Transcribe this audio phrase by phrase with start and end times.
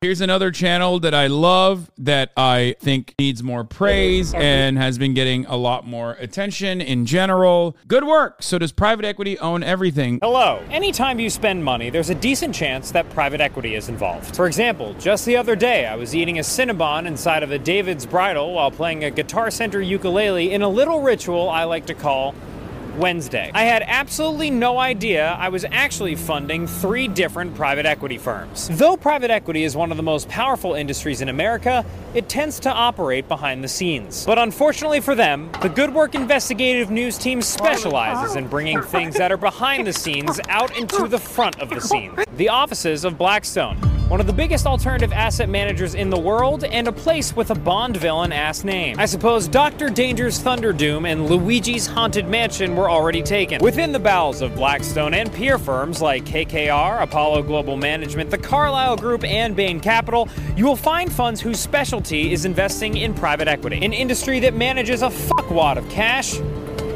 [0.00, 5.12] Here's another channel that I love that I think needs more praise and has been
[5.12, 7.76] getting a lot more attention in general.
[7.88, 8.40] Good work.
[8.40, 10.20] So, does private equity own everything?
[10.22, 10.62] Hello.
[10.70, 14.36] Anytime you spend money, there's a decent chance that private equity is involved.
[14.36, 18.06] For example, just the other day, I was eating a Cinnabon inside of a David's
[18.06, 22.36] Bridal while playing a Guitar Center ukulele in a little ritual I like to call
[22.98, 23.50] Wednesday.
[23.54, 28.68] I had absolutely no idea I was actually funding three different private equity firms.
[28.72, 32.70] Though private equity is one of the most powerful industries in America, it tends to
[32.70, 34.26] operate behind the scenes.
[34.26, 39.32] But unfortunately for them, the Good Work investigative news team specializes in bringing things that
[39.32, 42.12] are behind the scenes out into the front of the scene.
[42.36, 43.78] The offices of Blackstone
[44.08, 47.54] one of the biggest alternative asset managers in the world, and a place with a
[47.54, 48.98] Bond villain ass name.
[48.98, 49.90] I suppose Dr.
[49.90, 53.60] Danger's Thunderdoom and Luigi's Haunted Mansion were already taken.
[53.62, 58.96] Within the bowels of Blackstone and peer firms like KKR, Apollo Global Management, the Carlyle
[58.96, 63.84] Group, and Bain Capital, you will find funds whose specialty is investing in private equity,
[63.84, 66.38] an industry that manages a fuckwad of cash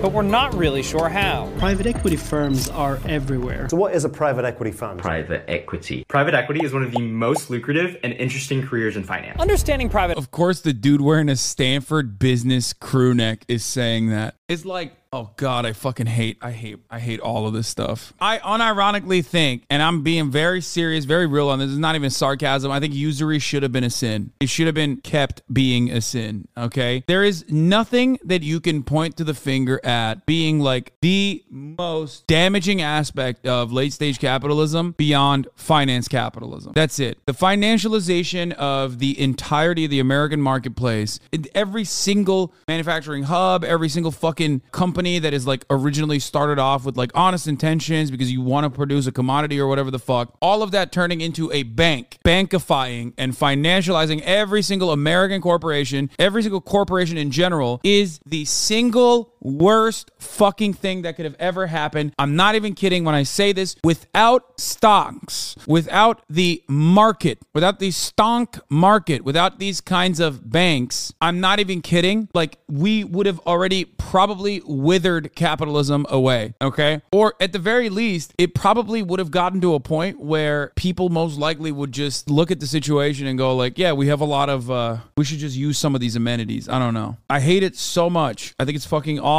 [0.03, 1.49] but we're not really sure how.
[1.59, 3.69] Private equity firms are everywhere.
[3.69, 4.99] So, what is a private equity fund?
[4.99, 6.05] Private equity.
[6.09, 9.41] Private equity is one of the most lucrative and interesting careers in finance.
[9.41, 10.19] Understanding private.
[10.19, 14.35] Of course, the dude wearing a Stanford business crew neck is saying that.
[14.49, 18.15] It's like Oh God, I fucking hate, I hate, I hate all of this stuff.
[18.19, 21.69] I unironically think, and I'm being very serious, very real on this.
[21.69, 22.73] It's not even sarcasm.
[22.73, 24.33] I think usury should have been a sin.
[24.41, 26.49] It should have been kept being a sin.
[26.57, 31.45] Okay, there is nothing that you can point to the finger at being like the
[31.51, 36.73] most damaging aspect of late stage capitalism beyond finance capitalism.
[36.75, 37.19] That's it.
[37.27, 41.21] The financialization of the entirety of the American marketplace,
[41.55, 46.85] every single manufacturing hub, every single fucking company company that is like originally started off
[46.85, 50.33] with like honest intentions because you want to produce a commodity or whatever the fuck,
[50.41, 56.41] all of that turning into a bank, bankifying and financializing every single American corporation, every
[56.43, 62.13] single corporation in general is the single worst fucking thing that could have ever happened.
[62.19, 63.77] I'm not even kidding when I say this.
[63.85, 71.41] Without stocks, without the market, without the stonk market, without these kinds of banks, I'm
[71.41, 72.29] not even kidding.
[72.35, 77.03] Like we would have already probably withered capitalism away, okay?
[77.13, 81.09] Or at the very least, it probably would have gotten to a point where people
[81.09, 84.25] most likely would just look at the situation and go like, yeah, we have a
[84.27, 86.69] lot of uh we should just use some of these amenities.
[86.69, 87.17] I don't know.
[87.29, 88.55] I hate it so much.
[88.59, 89.32] I think it's fucking awful.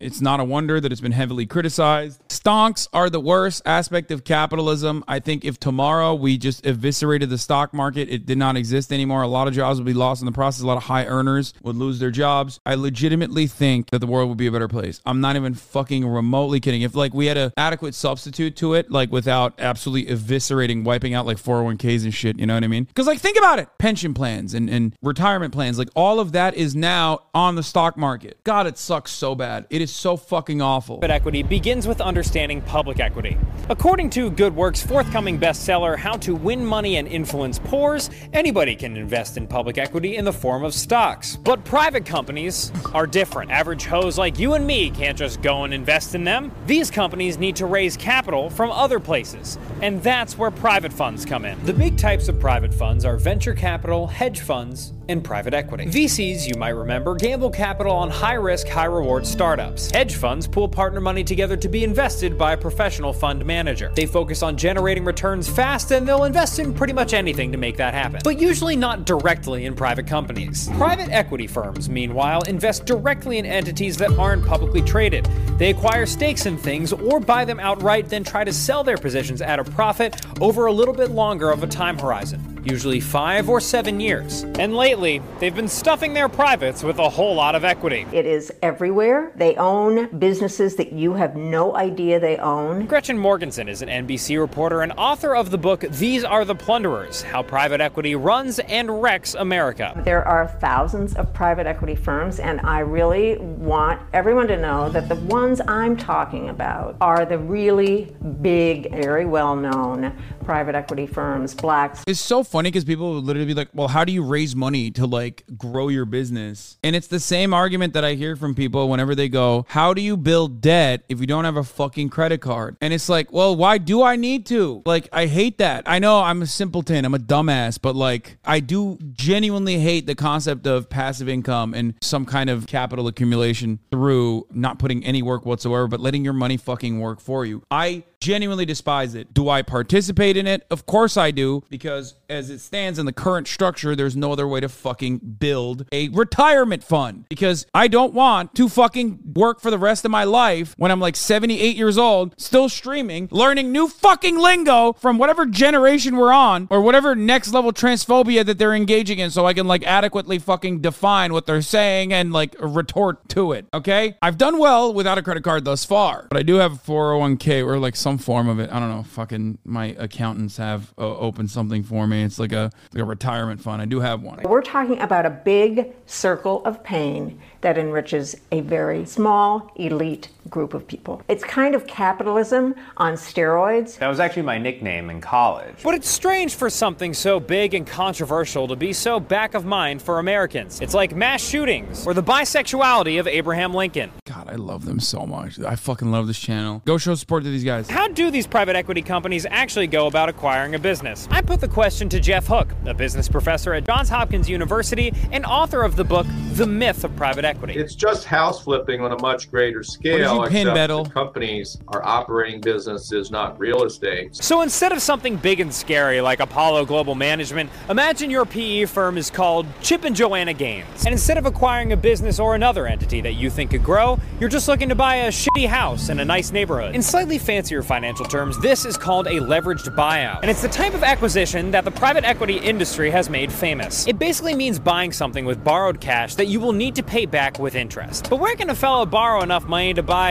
[0.00, 2.20] It's not a wonder that it's been heavily criticized.
[2.28, 5.02] Stonks are the worst aspect of capitalism.
[5.08, 9.22] I think if tomorrow we just eviscerated the stock market, it did not exist anymore.
[9.22, 10.62] A lot of jobs would be lost in the process.
[10.62, 12.60] A lot of high earners would lose their jobs.
[12.64, 15.00] I legitimately think that the world would be a better place place.
[15.06, 16.82] I'm not even fucking remotely kidding.
[16.82, 21.26] If like we had an adequate substitute to it, like without absolutely eviscerating, wiping out
[21.26, 22.84] like 401ks and shit, you know what I mean?
[22.84, 26.54] Because like think about it, pension plans and, and retirement plans, like all of that
[26.54, 28.38] is now on the stock market.
[28.44, 29.64] God, it sucks so bad.
[29.70, 30.96] It is so fucking awful.
[30.96, 33.38] But equity begins with understanding public equity.
[33.68, 38.96] According to Good Work's forthcoming bestseller, How to Win Money and Influence Pores, anybody can
[38.96, 41.36] invest in public equity in the form of stocks.
[41.36, 43.52] But private companies are different.
[43.52, 46.50] Average hoes like you and me can't just go and invest in them.
[46.66, 51.44] These companies need to raise capital from other places, and that's where private funds come
[51.44, 51.62] in.
[51.64, 55.86] The big types of private funds are venture capital, hedge funds, and private equity.
[55.86, 59.90] VCs, you might remember, gamble capital on high risk, high reward startups.
[59.90, 63.92] Hedge funds pool partner money together to be invested by a professional fund manager.
[63.94, 67.76] They focus on generating returns fast and they'll invest in pretty much anything to make
[67.76, 70.68] that happen, but usually not directly in private companies.
[70.76, 75.26] Private equity firms, meanwhile, invest directly in entities that aren't publicly traded.
[75.58, 79.42] They acquire stakes in things or buy them outright, then try to sell their positions
[79.42, 83.60] at a profit over a little bit longer of a time horizon usually five or
[83.60, 84.44] seven years.
[84.58, 88.06] And lately, they've been stuffing their privates with a whole lot of equity.
[88.12, 89.32] It is everywhere.
[89.36, 92.86] They own businesses that you have no idea they own.
[92.86, 97.22] Gretchen Morgenson is an NBC reporter and author of the book These Are the Plunderers
[97.22, 100.00] How Private Equity Runs and Wrecks America.
[100.04, 105.08] There are thousands of private equity firms, and I really want everyone to know that
[105.08, 111.54] the ones I'm talking about are the really big, very well known private equity firms,
[111.54, 112.02] Blacks.
[112.06, 114.90] It's so funny because people would literally be like, well, how do you raise money
[114.92, 116.78] to like grow your business?
[116.82, 120.02] And it's the same argument that I hear from people whenever they go, how do
[120.02, 122.76] you build debt if you don't have a fucking credit card?
[122.80, 124.82] And it's like, well, why do I need to?
[124.86, 125.84] Like, I hate that.
[125.86, 130.14] I know I'm a simpleton, I'm a dumbass, but like, I do genuinely hate the
[130.14, 135.46] concept of passive income and some kind of capital accumulation through not putting any work
[135.46, 137.62] whatsoever, but letting your money fucking work for you.
[137.70, 139.34] I genuinely despise it.
[139.34, 140.66] Do I participate in it?
[140.70, 144.48] Of course I do, because as it stands in the current structure, there's no other
[144.48, 147.26] way to fucking build a retirement fund.
[147.28, 151.00] Because I don't want to fucking work for the rest of my life when I'm
[151.00, 156.66] like 78 years old, still streaming, learning new fucking lingo from whatever generation we're on,
[156.70, 160.80] or whatever next level transphobia that they're engaging in, so I can like adequately fucking
[160.80, 163.66] define what they're saying and like retort to it.
[163.74, 164.16] Okay?
[164.22, 167.66] I've done well without a credit card thus far, but I do have a 401k
[167.66, 168.70] or like some form of it.
[168.72, 169.02] I don't know.
[169.02, 172.22] Fucking my accountants have uh, opened something for me.
[172.22, 173.80] It's like a like a retirement fund.
[173.82, 174.42] I do have one.
[174.42, 180.74] We're talking about a big circle of pain that enriches a very small elite group
[180.74, 181.22] of people.
[181.28, 183.98] It's kind of capitalism on steroids.
[183.98, 185.76] That was actually my nickname in college.
[185.82, 190.02] But it's strange for something so big and controversial to be so back of mind
[190.02, 190.80] for Americans.
[190.80, 194.10] It's like mass shootings or the bisexuality of Abraham Lincoln.
[194.26, 195.58] God, I love them so much.
[195.60, 196.82] I fucking love this channel.
[196.84, 197.88] Go show support to these guys.
[197.88, 201.26] How do these private equity companies actually go about acquiring a business?
[201.30, 205.44] I put the question to Jeff Hooke, a business professor at Johns Hopkins University and
[205.46, 207.74] author of the book The Myth of Private Equity.
[207.74, 210.33] It's just house flipping on a much greater scale.
[210.34, 211.04] You pin, uh, except Bettel?
[211.04, 214.34] the companies are operating businesses, not real estate.
[214.34, 219.18] So instead of something big and scary like Apollo Global Management, imagine your PE firm
[219.18, 221.04] is called Chip and Joanna Gaines.
[221.04, 224.48] And instead of acquiring a business or another entity that you think could grow, you're
[224.48, 226.94] just looking to buy a shitty house in a nice neighborhood.
[226.94, 230.40] In slightly fancier financial terms, this is called a leveraged buyout.
[230.42, 234.06] And it's the type of acquisition that the private equity industry has made famous.
[234.06, 237.58] It basically means buying something with borrowed cash that you will need to pay back
[237.58, 238.28] with interest.
[238.30, 240.23] But where can a fellow borrow enough money to buy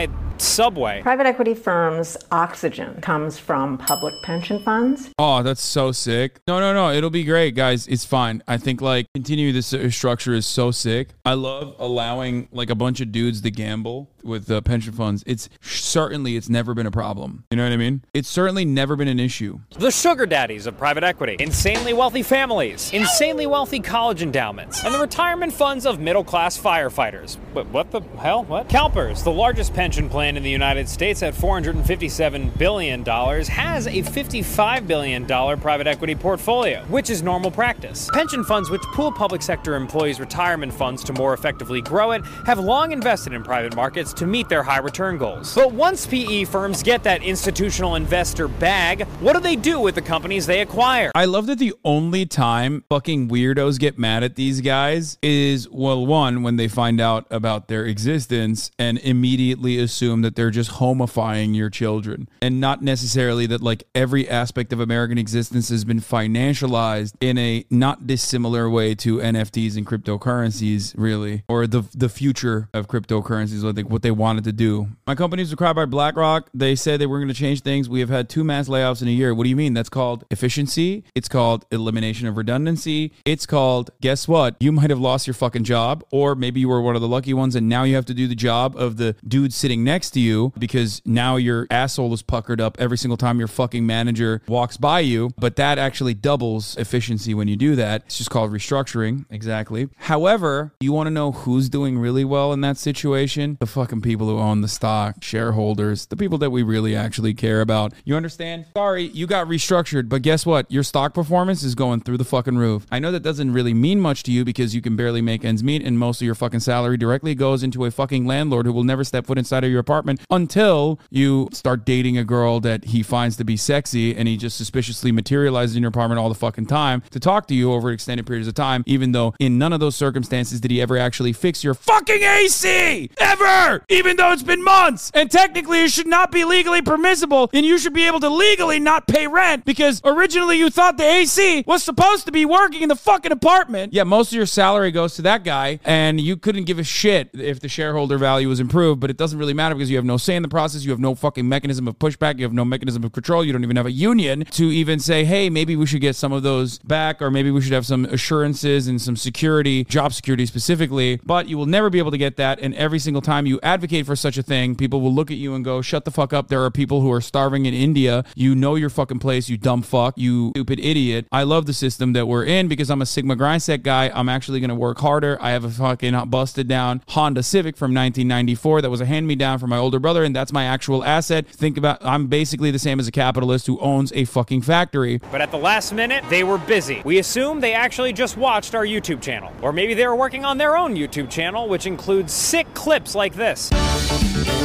[0.44, 1.02] Subway?
[1.02, 5.10] Private equity firms' oxygen comes from public pension funds.
[5.18, 6.40] Oh, that's so sick.
[6.48, 6.92] No, no, no.
[6.92, 7.88] It'll be great, guys.
[7.88, 8.44] It's fine.
[8.48, 11.10] I think like continue this uh, structure is so sick.
[11.26, 15.24] I love allowing like a bunch of dudes to gamble with uh, pension funds.
[15.26, 17.44] It's certainly it's never been a problem.
[17.52, 18.04] You know what I mean?
[18.14, 19.60] It's certainly never been an issue.
[19.78, 25.00] The sugar daddies of private equity, insanely wealthy families, insanely wealthy college endowments, and the
[25.00, 27.38] retirement funds of middle class firefighters.
[27.54, 28.44] What, what the hell?
[28.46, 28.70] What?
[28.70, 34.88] CalPERS, the largest pension plan in the United States at $457 billion, has a $55
[34.88, 38.10] billion private equity portfolio, which is normal practice.
[38.14, 42.60] Pension funds, which pool public sector employees' retirement funds to more effectively grow it, have
[42.60, 45.56] long invested in private markets to meet their high return goals.
[45.56, 50.02] But once PE firms get that institutional investor bag, what do they do with the
[50.02, 51.12] companies they acquire?
[51.16, 56.06] I love that the only time fucking weirdos get mad at these guys is, well,
[56.06, 61.56] one, when they find out about their existence and immediately assume that they're just homifying
[61.56, 62.30] your children.
[62.42, 67.66] And not necessarily that, like, every aspect of American existence has been financialized in a
[67.70, 73.84] not dissimilar way to NFTs and cryptocurrencies, really, or the, the future of cryptocurrencies, they,
[73.84, 74.88] what they wanted to do.
[75.08, 76.50] My company was acquired by BlackRock.
[76.54, 77.90] They said they were going to change things.
[77.90, 79.34] We have had two mass layoffs in a year.
[79.34, 79.74] What do you mean?
[79.74, 81.04] That's called efficiency.
[81.16, 83.12] It's called elimination of redundancy.
[83.26, 84.56] It's called, guess what?
[84.60, 87.34] You might have lost your fucking job, or maybe you were one of the lucky
[87.34, 90.20] ones and now you have to do the job of the dude sitting next to
[90.20, 94.78] you because now your asshole is puckered up every single time your fucking manager walks
[94.78, 95.32] by you.
[95.38, 98.04] But that actually doubles efficiency when you do that.
[98.06, 99.26] It's just called restructuring.
[99.30, 99.90] Exactly.
[99.98, 103.58] However, you want to know who's doing really well in that situation?
[103.60, 107.62] The fucking people who own the stock, shareholders, the people that we really actually care
[107.62, 107.94] about.
[108.06, 108.66] You understand?
[108.76, 110.72] Sorry, you got restructured, but guess what?
[110.72, 112.86] Your stock performance is going through the fucking roof.
[112.92, 115.64] I know that doesn't really mean much to you because you can barely make ends
[115.64, 118.84] meet and most of your fucking salary directly goes into a fucking landlord who will
[118.84, 123.04] never step foot inside of your apartment until you start dating a girl that he
[123.04, 126.66] finds to be sexy and he just suspiciously materializes in your apartment all the fucking
[126.66, 129.80] time to talk to you over extended periods of time, even though in none of
[129.80, 134.64] those circumstances did he ever actually fix your fucking AC ever, even though it's been
[134.64, 135.12] months.
[135.14, 138.80] And technically, it should not be legally permissible, and you should be able to legally
[138.80, 142.90] not pay rent because originally you thought the AC was supposed to be working in
[142.90, 143.94] the fucking apartment.
[143.94, 147.30] Yeah, most of your salary goes to that guy, and you couldn't give a shit
[147.34, 150.18] if the shareholder value was improved, but it doesn't really matter because you have no
[150.18, 150.84] say in the process.
[150.84, 152.38] You have no fucking mechanism of pushback.
[152.38, 153.44] You have no mechanism of control.
[153.44, 156.32] You don't even have a union to even say, hey, maybe we should get some
[156.32, 160.46] of those back, or maybe we should have some assurances and some security, job security
[160.46, 161.20] specifically.
[161.24, 162.60] But you will never be able to get that.
[162.60, 165.56] And every single time you advocate for such a thing, people will look at you
[165.56, 166.48] and go, shut the fuck up.
[166.50, 168.24] There are people who are starving in India.
[168.36, 171.28] You know your fucking place, you dumb fuck, you stupid idiot.
[171.32, 174.12] I love the system that we're in because I'm a Sigma grindset guy.
[174.14, 175.38] I'm actually going to work harder.
[175.42, 179.36] I have a fucking busted down Honda Civic from 1994 that was a hand me
[179.36, 181.48] down from my older brother, and that's my actual asset.
[181.48, 185.18] Think about, I'm basically the same as a capitalist who owns a fucking factory.
[185.32, 187.02] But at the last minute, they were busy.
[187.06, 189.52] We assume they actually just watched our YouTube channel.
[189.62, 193.34] Or maybe they were working on their own YouTube channel, which includes sick clips like
[193.56, 194.63] this.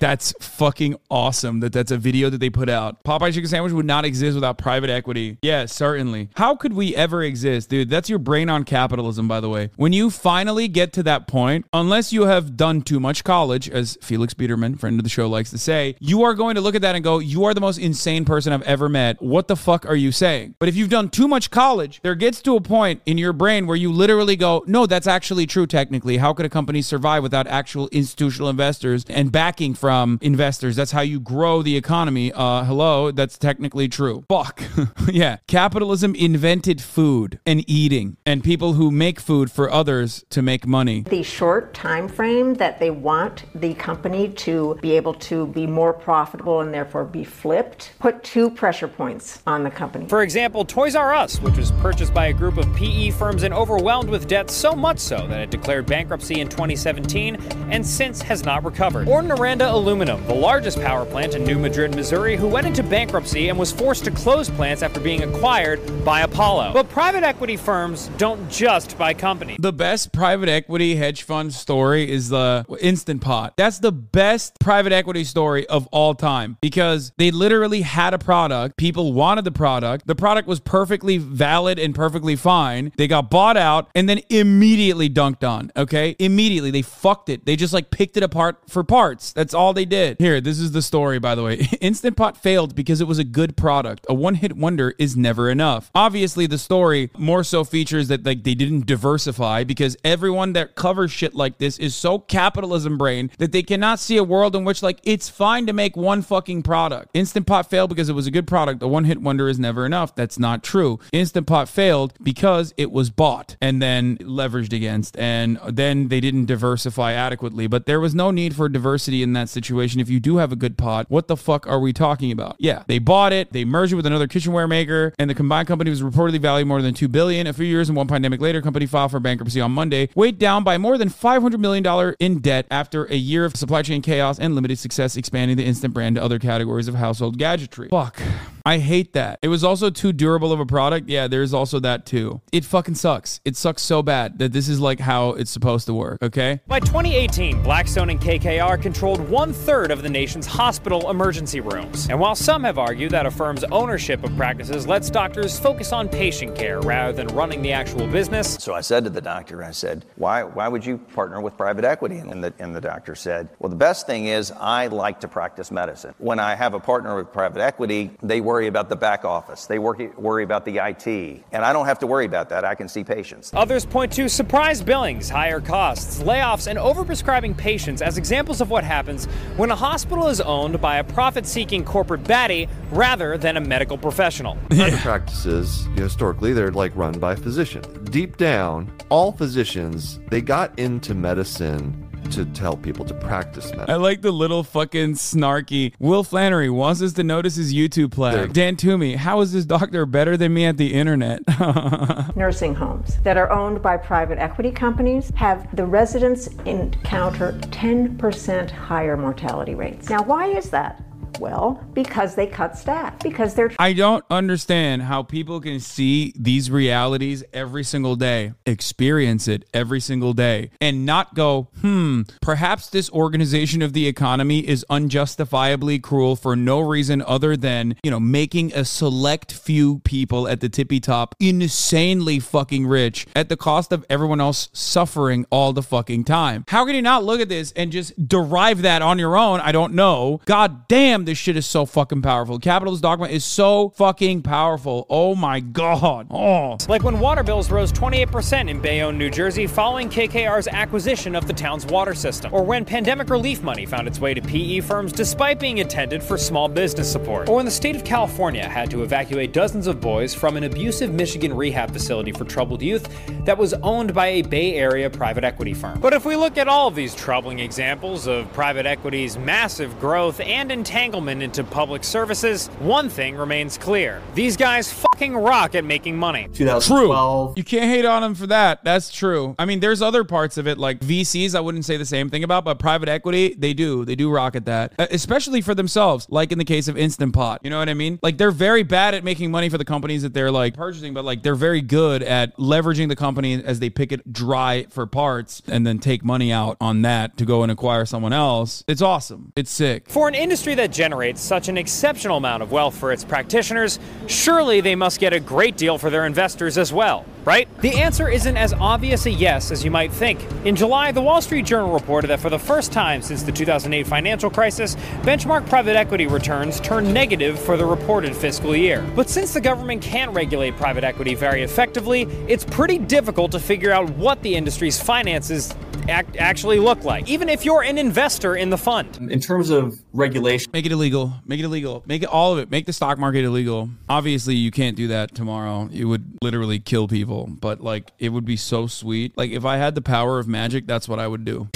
[0.00, 3.02] That's fucking awesome that that's a video that they put out.
[3.02, 5.38] Popeye chicken sandwich would not exist without private equity.
[5.42, 6.30] Yeah, certainly.
[6.36, 7.68] How could we ever exist?
[7.68, 9.70] Dude, that's your brain on capitalism, by the way.
[9.74, 13.98] When you finally get to that point, unless you have done too much college, as
[14.00, 16.82] Felix Biederman, friend of the show, likes to say, you are going to look at
[16.82, 19.20] that and go, you are the most insane person I've ever met.
[19.20, 20.54] What the fuck are you saying?
[20.60, 23.66] But if you've done too much college, there gets to a point in your brain
[23.66, 26.18] where you literally go, no, that's actually true technically.
[26.18, 30.76] How could a company survive without actual institutional investors and backing from investors?
[30.76, 32.32] That's how you grow the economy.
[32.32, 34.24] Uh, hello, that's technically true.
[34.28, 34.62] Fuck.
[35.10, 35.38] yeah.
[35.46, 41.02] Capitalism invented food and eating and people who make food for others to make money.
[41.02, 45.92] The short time frame that they want the company to be able to be more
[45.92, 50.06] profitable and therefore be flipped put two pressure points on the company.
[50.08, 53.54] For example, Toys R Us, which was purchased by a group of PE firms and
[53.54, 57.36] overwhelmed with debt so much so that it declared bankruptcy in 2017
[57.70, 59.08] and since has not recovered.
[59.08, 63.48] Or Noranda Aluminum, the largest power plant in New Madrid, Missouri, who went into bankruptcy
[63.48, 66.72] and was forced to close plants after being acquired by Apollo.
[66.72, 69.58] But private equity firms don't just buy companies.
[69.60, 73.54] The best private equity hedge fund story is the Instant Pot.
[73.56, 78.76] That's the best private equity story of all time because they literally had a product.
[78.76, 80.06] People wanted the product.
[80.08, 82.92] The product was perfectly valid and perfectly fine.
[82.96, 85.70] They got bought out and then immediately dunked on.
[85.76, 86.16] Okay.
[86.18, 86.72] Immediately.
[86.72, 87.46] They fucked it.
[87.46, 89.32] They just like picked it apart for parts.
[89.32, 90.16] That's all they did.
[90.18, 91.68] Here, this is the story, by the way.
[91.80, 94.06] Instant Pot failed because it was a good product.
[94.08, 95.90] A one hit wonder is never enough.
[95.94, 101.10] Obviously, the story more so features that like they didn't diversify because everyone that covers
[101.10, 104.82] shit like this is so capitalism brain that they cannot see a world in which
[104.82, 107.10] like it's fine to make one fucking product.
[107.14, 108.82] Instant Pot failed because it was a good product.
[108.82, 110.14] A one hit wonder is never enough.
[110.14, 110.98] That's not true.
[111.12, 116.46] Instant Pot failed because it was bought and then leveraged against, and then they didn't
[116.46, 117.66] diversify adequately.
[117.66, 119.57] But there was no need for diversity in that situation.
[119.58, 122.54] Situation, if you do have a good pot, what the fuck are we talking about?
[122.60, 125.90] Yeah, they bought it, they merged it with another kitchenware maker, and the combined company
[125.90, 127.48] was reportedly valued more than two billion.
[127.48, 130.62] A few years and one pandemic later, company filed for bankruptcy on Monday, weighed down
[130.62, 134.38] by more than 500 million dollar in debt after a year of supply chain chaos
[134.38, 137.88] and limited success expanding the instant brand to other categories of household gadgetry.
[137.88, 138.22] Fuck.
[138.68, 139.38] I hate that.
[139.40, 141.08] It was also too durable of a product.
[141.08, 142.42] Yeah, there's also that too.
[142.52, 143.40] It fucking sucks.
[143.46, 146.60] It sucks so bad that this is like how it's supposed to work, okay?
[146.66, 152.08] By 2018, Blackstone and KKR controlled one third of the nation's hospital emergency rooms.
[152.10, 156.06] And while some have argued that a firm's ownership of practices lets doctors focus on
[156.06, 159.70] patient care rather than running the actual business, So I said to the doctor, I
[159.70, 162.18] said, why, why would you partner with private equity?
[162.18, 165.70] And the, and the doctor said, well, the best thing is I like to practice
[165.70, 166.14] medicine.
[166.18, 169.78] When I have a partner with private equity, they worry about the back office, they
[169.78, 171.06] worry, worry about the IT.
[171.52, 172.64] And I don't have to worry about that.
[172.64, 173.52] I can see patients.
[173.54, 178.82] Others point to surprise billings, higher costs, layoffs, and overprescribing patients as examples of what
[178.82, 183.60] happens when a hospital is owned by a profit seeking corporate baddie rather than a
[183.60, 184.58] medical professional.
[184.70, 187.86] Private practices, historically, they're like run by physicians.
[188.10, 193.90] Deep down, all physicians, they got into medicine to tell people to practice medicine.
[193.90, 195.94] I like the little fucking snarky.
[195.98, 198.52] Will Flannery wants us to notice his YouTube plug.
[198.52, 201.42] Dan Toomey, how is this doctor better than me at the internet?
[202.36, 209.16] nursing homes that are owned by private equity companies have the residents encounter 10% higher
[209.16, 210.08] mortality rates.
[210.08, 211.02] Now, why is that?
[211.38, 216.70] Well, because they cut staff, because they're I don't understand how people can see these
[216.70, 223.10] realities every single day, experience it every single day, and not go, hmm, perhaps this
[223.10, 228.72] organization of the economy is unjustifiably cruel for no reason other than, you know, making
[228.74, 234.04] a select few people at the tippy top insanely fucking rich at the cost of
[234.10, 236.64] everyone else suffering all the fucking time.
[236.68, 239.60] How can you not look at this and just derive that on your own?
[239.60, 240.40] I don't know.
[240.46, 242.58] God damn, this shit is so fucking powerful.
[242.58, 245.06] Capitalist dogma is so fucking powerful.
[245.08, 246.26] Oh my god.
[246.30, 246.76] Oh.
[246.88, 251.52] Like when water bills rose 28% in Bayonne, New Jersey following KKR's acquisition of the
[251.52, 252.52] town's water system.
[252.54, 256.36] Or when pandemic relief money found its way to PE firms despite being intended for
[256.36, 257.48] small business support.
[257.48, 261.12] Or when the state of California had to evacuate dozens of boys from an abusive
[261.12, 263.08] Michigan rehab facility for troubled youth
[263.44, 266.00] that was owned by a Bay Area private equity firm.
[266.00, 270.40] But if we look at all of these troubling examples of private equity's massive growth
[270.40, 274.20] and entanglement entanglement into public services, one thing remains clear.
[274.34, 276.48] These guys fucking rock at making money.
[276.52, 277.56] 2012.
[277.56, 278.84] You can't hate on them for that.
[278.84, 279.54] That's true.
[279.58, 282.44] I mean, there's other parts of it, like VCs, I wouldn't say the same thing
[282.44, 284.04] about, but private equity, they do.
[284.04, 287.32] They do rock at that, Uh, especially for themselves, like in the case of Instant
[287.32, 287.60] Pot.
[287.64, 288.18] You know what I mean?
[288.22, 291.24] Like, they're very bad at making money for the companies that they're like purchasing, but
[291.24, 295.62] like, they're very good at leveraging the company as they pick it dry for parts
[295.68, 298.84] and then take money out on that to go and acquire someone else.
[298.86, 299.52] It's awesome.
[299.56, 300.10] It's sick.
[300.10, 304.80] For an industry that generates such an exceptional amount of wealth for its practitioners, surely
[304.80, 307.66] they must get a great deal for their investors as well, right?
[307.80, 310.38] The answer isn't as obvious a yes as you might think.
[310.66, 314.06] In July, the Wall Street Journal reported that for the first time since the 2008
[314.06, 319.02] financial crisis, benchmark private equity returns turned negative for the reported fiscal year.
[319.16, 323.92] But since the government can't regulate private equity very effectively, it's pretty difficult to figure
[323.92, 325.74] out what the industry's finances
[326.08, 329.16] act- actually look like, even if you're an investor in the fund.
[329.30, 331.32] In terms of regulation, Make it illegal.
[331.46, 332.02] Make it illegal.
[332.06, 332.70] Make it all of it.
[332.70, 333.88] Make the stock market illegal.
[334.08, 335.88] Obviously, you can't do that tomorrow.
[335.92, 337.37] It would literally kill people.
[337.46, 339.36] But like, it would be so sweet.
[339.36, 341.68] Like, if I had the power of magic, that's what I would do.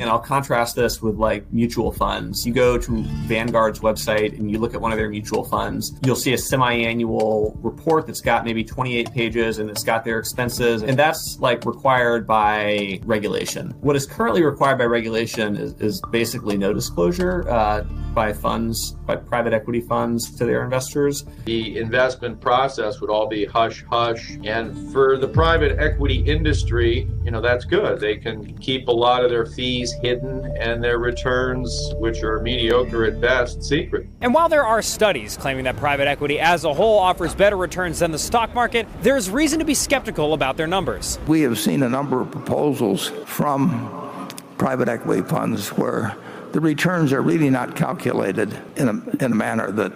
[0.00, 2.46] and I'll contrast this with like mutual funds.
[2.46, 6.16] You go to Vanguard's website and you look at one of their mutual funds, you'll
[6.16, 10.98] see a semi-annual report that's got maybe 28 pages and it's got their expenses, and
[10.98, 13.74] that's like required by regulation.
[13.80, 17.82] What is currently required by regulation is, is basically no disclosure uh,
[18.14, 21.24] by funds, by private equity funds to their investors.
[21.44, 24.32] The investment process would all be hush hush.
[24.44, 27.98] And for the private equity industry, you know, that's good.
[27.98, 33.04] They can keep a lot of their fees hidden and their returns, which are mediocre
[33.04, 34.06] at best, secret.
[34.20, 37.98] And while there are studies claiming that private equity as a whole offers better returns
[37.98, 41.18] than the stock market, there's reason to be skeptical about their numbers.
[41.26, 44.28] We have seen a number of proposals from
[44.58, 46.16] private equity funds where
[46.52, 49.92] the returns are really not calculated in a, in a manner that,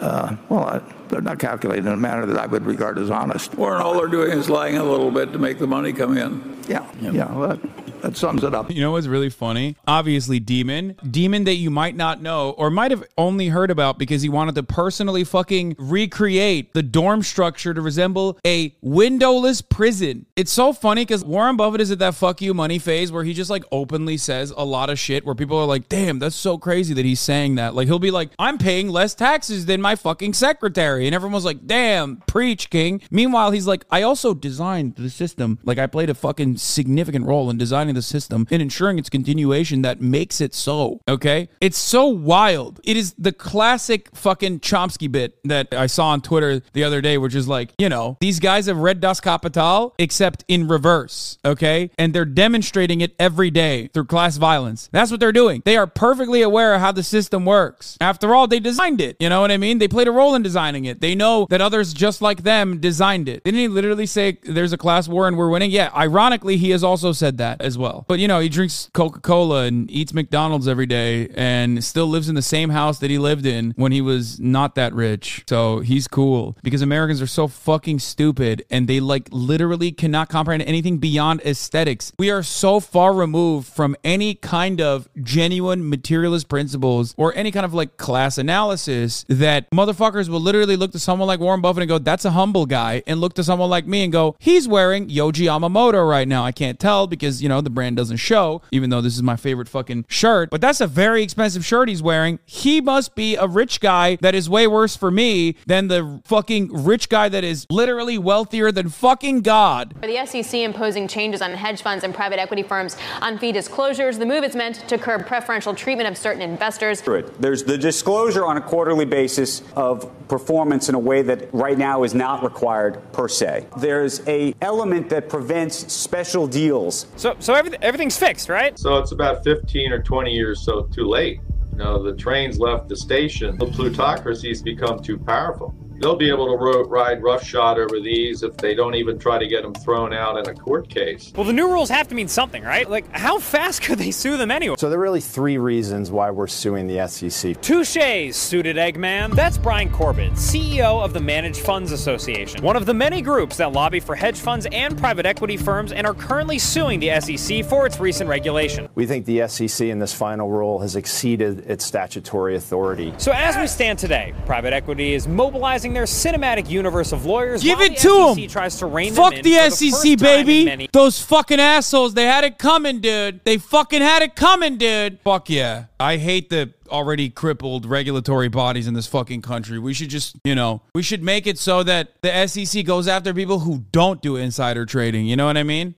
[0.00, 3.56] well, uh, they're not calculated in a manner that I would regard as honest.
[3.58, 6.56] Or all they're doing is lying a little bit to make the money come in.
[6.68, 7.58] Yeah, yeah, well,
[8.02, 8.70] that, sums it up.
[8.70, 9.76] You know what's really funny?
[9.86, 10.96] Obviously, Demon.
[11.08, 14.54] Demon that you might not know or might have only heard about because he wanted
[14.56, 20.26] to personally fucking recreate the dorm structure to resemble a windowless prison.
[20.36, 23.32] It's so funny because Warren Buffett is at that fuck you money phase where he
[23.34, 26.58] just like openly says a lot of shit where people are like, damn, that's so
[26.58, 27.74] crazy that he's saying that.
[27.74, 31.06] Like, he'll be like, I'm paying less taxes than my fucking secretary.
[31.06, 33.00] And everyone's like, damn, preach, King.
[33.10, 35.58] Meanwhile, he's like, I also designed the system.
[35.64, 39.82] Like, I played a fucking significant role in designing the system and ensuring its continuation
[39.82, 41.00] that makes it so.
[41.08, 41.48] Okay?
[41.60, 42.80] It's so wild.
[42.84, 47.18] It is the classic fucking Chomsky bit that I saw on Twitter the other day,
[47.18, 51.38] which is like, you know, these guys have read Das Kapital, except in reverse.
[51.44, 51.90] Okay?
[51.98, 54.88] And they're demonstrating it every day through class violence.
[54.92, 55.62] That's what they're doing.
[55.64, 57.96] They are perfectly aware of how the system works.
[58.00, 59.16] After all, they designed it.
[59.20, 59.78] You know what I mean?
[59.78, 61.00] They played a role in designing it.
[61.00, 63.42] They know that others just like them designed it.
[63.44, 65.70] Didn't he literally say there's a class war and we're winning?
[65.70, 67.79] Yeah, ironically, he has also said that as well.
[68.08, 72.28] But you know, he drinks Coca Cola and eats McDonald's every day and still lives
[72.28, 75.44] in the same house that he lived in when he was not that rich.
[75.48, 80.62] So he's cool because Americans are so fucking stupid and they like literally cannot comprehend
[80.62, 82.12] anything beyond aesthetics.
[82.18, 87.64] We are so far removed from any kind of genuine materialist principles or any kind
[87.64, 91.88] of like class analysis that motherfuckers will literally look to someone like Warren Buffett and
[91.88, 95.08] go, that's a humble guy, and look to someone like me and go, he's wearing
[95.08, 96.44] Yohji Yamamoto right now.
[96.44, 99.36] I can't tell because, you know, the brand doesn't show, even though this is my
[99.36, 102.38] favorite fucking shirt, but that's a very expensive shirt he's wearing.
[102.44, 106.84] He must be a rich guy that is way worse for me than the fucking
[106.84, 109.94] rich guy that is literally wealthier than fucking God.
[110.00, 114.18] For the SEC imposing changes on hedge funds and private equity firms on fee disclosures,
[114.18, 117.00] the move is meant to curb preferential treatment of certain investors.
[117.00, 122.04] There's the disclosure on a quarterly basis of performance in a way that right now
[122.04, 123.66] is not required per se.
[123.78, 127.06] There's a element that prevents special deals.
[127.16, 128.76] So, so everything, everything's fixed, right?
[128.78, 131.40] So it's about 15 or 20 years so too late.
[131.72, 133.56] You know, the train's left the station.
[133.58, 135.74] The plutocracy's become too powerful.
[136.00, 139.46] They'll be able to ro- ride roughshod over these if they don't even try to
[139.46, 141.30] get them thrown out in a court case.
[141.36, 142.88] Well, the new rules have to mean something, right?
[142.88, 144.76] Like, how fast could they sue them anyway?
[144.78, 147.60] So there are really three reasons why we're suing the SEC.
[147.60, 149.34] Touche, suited Eggman.
[149.34, 153.72] That's Bryan Corbett, CEO of the Managed Funds Association, one of the many groups that
[153.72, 157.84] lobby for hedge funds and private equity firms and are currently suing the SEC for
[157.84, 158.88] its recent regulation.
[158.94, 163.12] We think the SEC in this final rule has exceeded its statutory authority.
[163.18, 167.62] So, as we stand today, private equity is mobilizing using their cinematic universe of lawyers.
[167.62, 168.48] Give it to them.
[168.48, 170.88] Tries to rein Fuck them in the SEC, in baby.
[170.92, 172.14] Those fucking assholes.
[172.14, 173.40] They had it coming, dude.
[173.44, 175.20] They fucking had it coming, dude.
[175.20, 175.86] Fuck yeah.
[175.98, 179.78] I hate the already crippled regulatory bodies in this fucking country.
[179.78, 183.32] We should just, you know, we should make it so that the SEC goes after
[183.32, 185.26] people who don't do insider trading.
[185.26, 185.94] You know what I mean?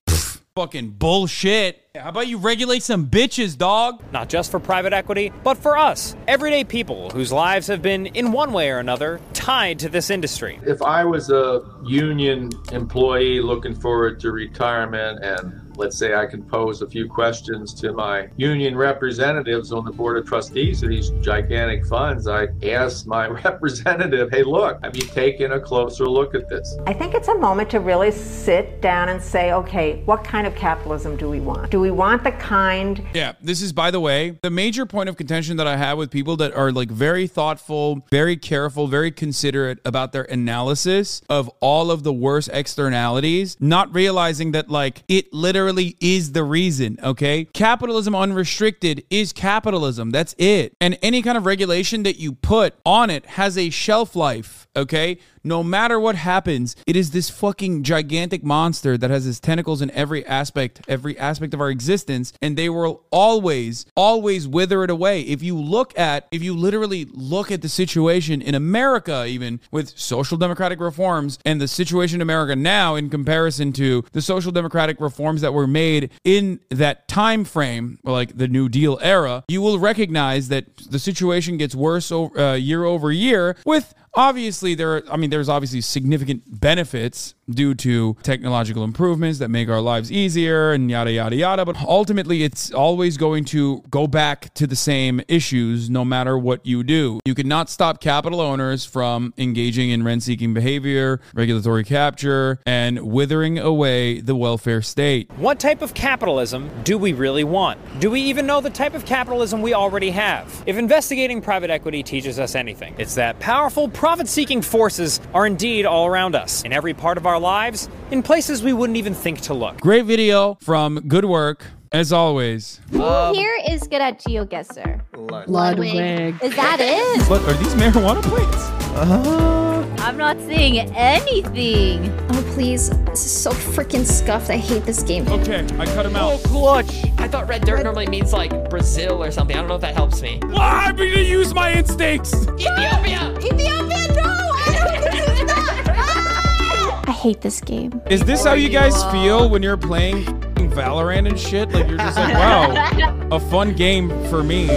[0.55, 1.81] Pfft, fucking bullshit.
[1.95, 4.03] How about you regulate some bitches, dog?
[4.11, 8.31] Not just for private equity, but for us, everyday people whose lives have been, in
[8.31, 10.59] one way or another, tied to this industry.
[10.65, 16.43] If I was a union employee looking forward to retirement and let's say I can
[16.43, 21.09] pose a few questions to my union representatives on the board of trustees of these
[21.21, 26.47] gigantic funds, I ask my representative, hey, look, have you taken a closer look at
[26.49, 26.77] this?
[26.85, 30.55] I think it's a moment to really sit down and say, okay, what kind of
[30.55, 31.71] capitalism do we want?
[31.71, 35.17] Do we want the kind Yeah, this is by the way, the major point of
[35.17, 39.79] contention that I have with people that are like very thoughtful, very careful, very considerate
[39.85, 45.62] about their analysis of all of the worst externalities, not realizing that like it literally
[45.69, 47.45] is the reason, okay?
[47.45, 50.11] Capitalism unrestricted is capitalism.
[50.11, 50.75] That's it.
[50.81, 55.17] And any kind of regulation that you put on it has a shelf life, okay?
[55.43, 59.91] No matter what happens, it is this fucking gigantic monster that has its tentacles in
[59.91, 65.21] every aspect, every aspect of our existence, and they will always, always wither it away.
[65.21, 69.97] If you look at, if you literally look at the situation in America, even with
[69.99, 75.01] social democratic reforms and the situation in America now in comparison to the social democratic
[75.01, 79.77] reforms that were made in that time frame, like the New Deal era, you will
[79.79, 85.03] recognize that the situation gets worse o- uh, year over year with obviously there are,
[85.11, 90.71] i mean there's obviously significant benefits due to technological improvements that make our lives easier
[90.71, 95.21] and yada yada yada but ultimately it's always going to go back to the same
[95.27, 100.53] issues no matter what you do you cannot stop capital owners from engaging in rent-seeking
[100.53, 107.13] behavior regulatory capture and withering away the welfare state What type of capitalism do we
[107.13, 107.79] really want?
[107.99, 110.63] Do we even know the type of capitalism we already have?
[110.65, 115.85] If investigating private equity teaches us anything, it's that powerful, profit seeking forces are indeed
[115.85, 119.39] all around us, in every part of our lives, in places we wouldn't even think
[119.39, 119.79] to look.
[119.79, 121.63] great video from good work
[121.93, 124.99] as always Who here is good at GeoGuessr?
[125.47, 126.35] Ludwig.
[126.43, 127.29] Is that it?
[127.29, 132.11] what are these marijuana plants I'm not seeing anything.
[132.29, 132.89] Oh, please.
[133.05, 134.49] This is so freaking scuffed.
[134.49, 135.27] I hate this game.
[135.27, 136.33] Okay, I cut him out.
[136.33, 137.03] Oh, clutch!
[137.17, 139.55] I thought red dirt normally means like Brazil or something.
[139.55, 140.39] I don't know if that helps me.
[140.55, 142.33] I'm gonna use my instincts.
[142.33, 143.33] Ethiopia!
[143.39, 144.23] Ethiopia, no!
[144.25, 145.87] I don't this is not.
[145.89, 147.03] Ah!
[147.07, 148.01] I hate this game.
[148.09, 150.25] Is this how you guys feel when you're playing
[150.73, 151.71] Valorant and shit?
[151.71, 154.67] Like you're just like, wow, a fun game for me.